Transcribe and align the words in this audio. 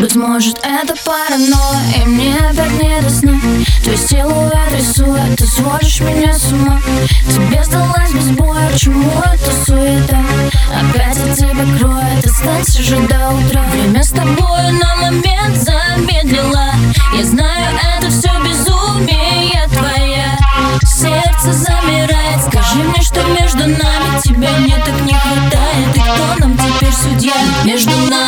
Быть 0.00 0.14
может 0.14 0.58
это 0.62 0.94
паранойя 1.04 2.04
И 2.04 2.06
мне 2.06 2.36
опять 2.36 2.70
не 2.80 3.00
до 3.00 3.10
сна. 3.10 3.38
Твой 3.82 3.96
силуэт 3.96 4.72
рисует 4.78 5.36
Ты 5.36 5.46
сводишь 5.46 6.00
меня 6.00 6.32
с 6.32 6.52
ума. 6.52 6.80
Тебе 7.28 7.64
сдалась 7.64 8.12
без 8.12 8.30
боя 8.30 8.70
Чему 8.76 9.10
это 9.20 9.50
суета? 9.66 10.18
Опять 10.72 11.18
от 11.18 11.36
тебя 11.36 11.78
кроет 11.78 12.24
Останься 12.24 12.80
же 12.82 12.96
до 13.08 13.30
утра. 13.30 13.62
Время 13.72 14.02
с 14.02 14.10
тобой 14.10 14.72
на 14.80 14.94
момент 14.96 15.56
замедлила 15.56 16.70
Я 17.16 17.24
знаю, 17.24 17.76
это 17.98 18.08
все 18.08 18.30
безумие 18.44 19.68
твоя 19.68 20.38
Сердце 20.86 21.52
замирает. 21.52 22.40
Скажи 22.46 22.84
мне, 22.84 23.02
что 23.02 23.20
между 23.24 23.66
нами 23.66 24.20
Тебя 24.22 24.50
мне 24.58 24.76
так 24.76 25.00
не 25.00 25.14
хватает 25.14 25.67
Между 27.64 27.90
нами 28.10 28.27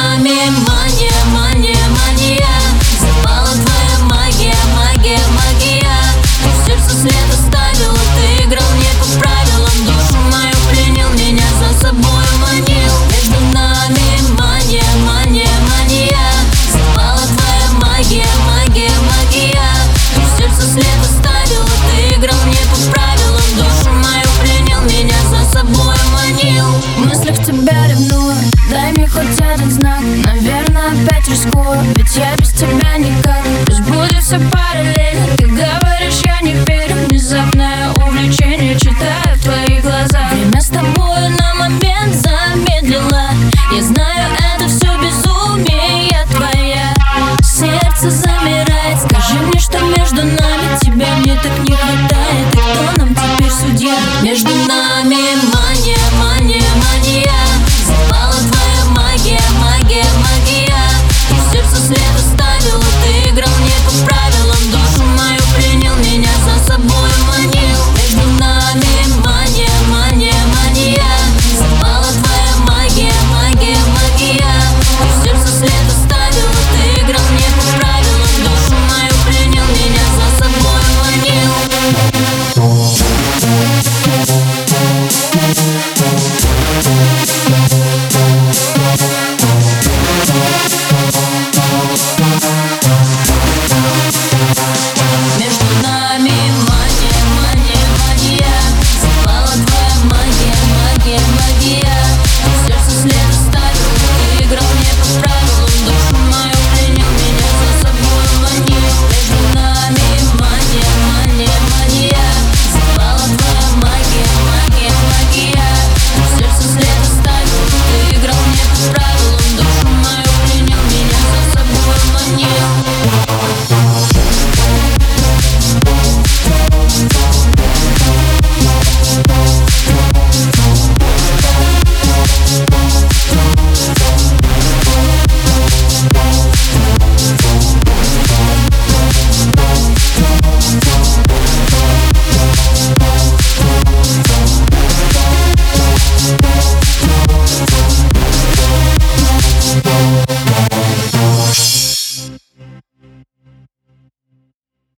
знак 31.35 31.55
Наверное, 31.55 31.91
опять 31.91 31.95
рискую 31.95 31.95
Ведь 31.97 32.17
я 32.17 32.37
без 32.37 32.53
тебя 32.53 32.80